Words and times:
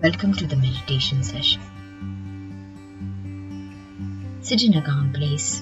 Welcome 0.00 0.32
to 0.34 0.46
the 0.46 0.54
meditation 0.54 1.24
session. 1.24 1.60
Sit 4.42 4.62
in 4.62 4.74
a 4.74 4.82
calm 4.82 5.12
place. 5.12 5.60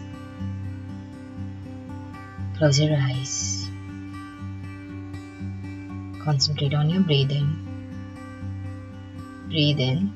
Close 2.58 2.78
your 2.78 2.99
eyes. 3.00 3.67
Concentrate 6.22 6.75
on 6.75 6.91
your 6.91 7.00
breathing. 7.00 7.49
Breathe 9.48 9.80
in 9.80 10.12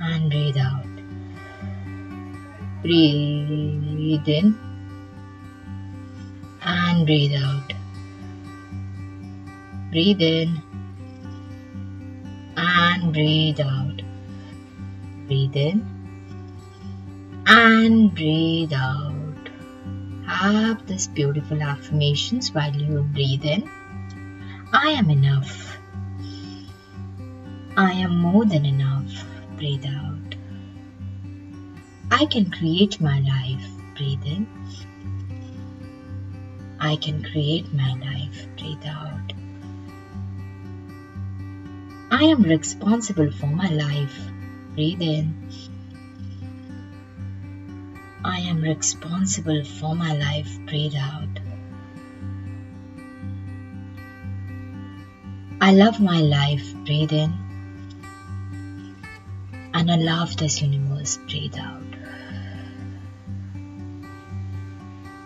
and 0.00 0.30
breathe 0.30 0.56
out. 0.56 0.86
Breathe 2.80 4.26
in 4.26 4.58
and 6.62 7.04
breathe 7.04 7.34
out. 7.34 7.74
Breathe 9.90 10.22
in 10.22 10.62
and 12.58 13.12
breathe 13.12 13.60
out. 13.60 14.02
Breathe 15.26 15.56
in 15.56 15.86
and 17.46 18.14
breathe 18.14 18.72
out. 18.72 19.14
Have 20.26 20.86
this 20.86 21.06
beautiful 21.06 21.62
affirmations 21.62 22.52
while 22.52 22.74
you 22.74 23.02
breathe 23.14 23.44
in. 23.44 23.70
I 24.72 24.90
am 24.90 25.08
enough. 25.08 25.78
I 27.76 27.92
am 27.92 28.18
more 28.18 28.44
than 28.44 28.66
enough. 28.66 29.24
Breathe 29.56 29.86
out. 29.86 30.34
I 32.10 32.26
can 32.26 32.50
create 32.50 33.00
my 33.00 33.20
life. 33.20 33.68
Breathe 33.96 34.24
in. 34.26 34.46
I 36.80 36.96
can 36.96 37.22
create 37.22 37.72
my 37.72 37.94
life. 37.94 38.46
Breathe 38.56 38.84
out. 38.86 39.37
I 42.10 42.24
am 42.24 42.42
responsible 42.42 43.30
for 43.30 43.48
my 43.48 43.68
life. 43.68 44.18
Breathe 44.74 45.02
in. 45.02 45.34
I 48.24 48.38
am 48.40 48.62
responsible 48.62 49.62
for 49.64 49.94
my 49.94 50.14
life. 50.16 50.58
Breathe 50.64 50.94
out. 50.96 51.28
I 55.60 55.72
love 55.72 56.00
my 56.00 56.22
life. 56.22 56.74
Breathe 56.86 57.12
in. 57.12 57.34
And 59.74 59.90
I 59.90 59.96
love 59.96 60.34
this 60.38 60.62
universe. 60.62 61.18
Breathe 61.28 61.58
out. 61.58 61.82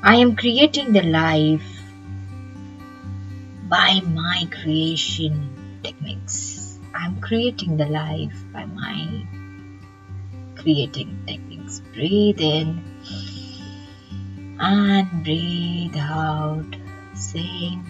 I 0.03 0.17
am 0.17 0.35
creating 0.35 0.93
the 0.93 1.03
life 1.03 1.81
by 3.69 4.01
my 4.01 4.49
creation 4.51 5.81
techniques. 5.85 6.62
I'm 6.95 7.21
creating 7.21 7.77
the 7.77 7.87
life 7.87 8.45
by 8.53 8.67
my 8.67 9.27
creating 10.57 11.25
techniques. 11.27 11.81
Breathe 11.95 12.41
in 12.41 12.85
and 14.61 15.25
breathe 15.25 15.97
out, 15.97 16.77
saying 17.15 17.85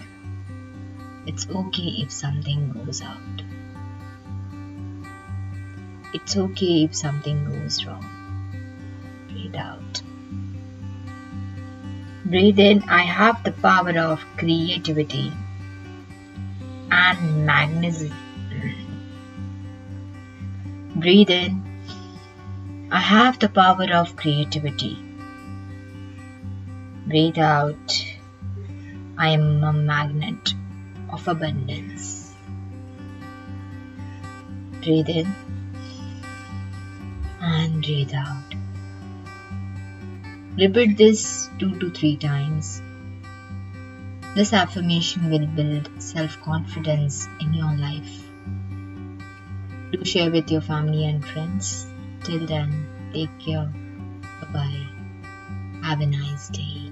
it's 1.27 1.47
okay 1.49 1.89
if 2.03 2.11
something 2.11 2.71
goes 2.71 3.01
out. 3.01 3.43
It's 6.13 6.37
okay 6.37 6.83
if 6.85 6.95
something 6.95 7.45
goes 7.45 7.85
wrong. 7.85 8.05
Breathe 9.27 9.55
out. 9.55 10.01
Breathe 12.25 12.59
in. 12.59 12.83
I 12.83 13.01
have 13.03 13.43
the 13.43 13.51
power 13.51 13.97
of 13.99 14.23
creativity 14.37 15.33
and 16.91 17.45
magnetism. 17.45 18.22
Breathe 20.95 21.31
in. 21.31 21.63
I 22.91 22.99
have 22.99 23.39
the 23.39 23.49
power 23.49 23.91
of 23.91 24.15
creativity. 24.15 24.95
Breathe 27.07 27.39
out. 27.39 28.05
I 29.17 29.29
am 29.29 29.63
a 29.63 29.73
magnet 29.73 30.53
of 31.11 31.27
abundance. 31.27 32.35
Breathe 34.83 35.09
in 35.09 35.33
and 37.41 37.81
breathe 37.81 38.13
out. 38.13 38.53
Repeat 40.59 40.97
this 40.97 41.49
two 41.57 41.79
to 41.79 41.89
three 41.89 42.17
times. 42.17 42.83
This 44.35 44.53
affirmation 44.53 45.31
will 45.31 45.47
build 45.47 45.89
self 45.97 46.39
confidence 46.41 47.27
in 47.41 47.55
your 47.55 47.75
life. 47.75 48.32
Do 49.93 50.03
share 50.03 50.31
with 50.31 50.49
your 50.49 50.61
family 50.61 51.05
and 51.05 51.23
friends. 51.23 51.85
Till 52.23 52.47
then, 52.47 52.87
take 53.13 53.29
care. 53.37 53.71
Bye 54.41 54.47
bye. 54.51 54.87
Have 55.83 56.01
a 56.01 56.07
nice 56.07 56.49
day. 56.49 56.89